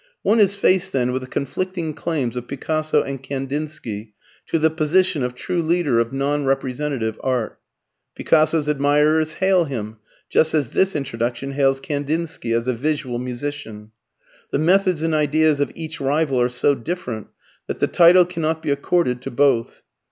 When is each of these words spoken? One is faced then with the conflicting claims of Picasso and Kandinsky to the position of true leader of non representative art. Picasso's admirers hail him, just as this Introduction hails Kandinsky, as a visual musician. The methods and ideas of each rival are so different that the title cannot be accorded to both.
One 0.23 0.39
is 0.39 0.55
faced 0.55 0.93
then 0.93 1.11
with 1.11 1.21
the 1.21 1.27
conflicting 1.27 1.93
claims 1.93 2.35
of 2.35 2.47
Picasso 2.47 3.03
and 3.03 3.21
Kandinsky 3.21 4.13
to 4.47 4.57
the 4.57 4.71
position 4.71 5.21
of 5.21 5.35
true 5.35 5.61
leader 5.61 5.99
of 5.99 6.11
non 6.11 6.43
representative 6.45 7.19
art. 7.23 7.59
Picasso's 8.15 8.67
admirers 8.67 9.35
hail 9.35 9.65
him, 9.65 9.97
just 10.27 10.55
as 10.55 10.73
this 10.73 10.95
Introduction 10.95 11.51
hails 11.51 11.79
Kandinsky, 11.79 12.51
as 12.51 12.67
a 12.67 12.73
visual 12.73 13.19
musician. 13.19 13.91
The 14.51 14.57
methods 14.57 15.03
and 15.03 15.13
ideas 15.13 15.59
of 15.59 15.71
each 15.75 16.01
rival 16.01 16.41
are 16.41 16.49
so 16.49 16.73
different 16.73 17.27
that 17.67 17.77
the 17.79 17.85
title 17.85 18.25
cannot 18.25 18.63
be 18.63 18.71
accorded 18.71 19.21
to 19.21 19.29
both. 19.29 19.83